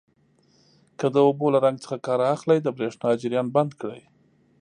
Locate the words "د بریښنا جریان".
2.61-3.47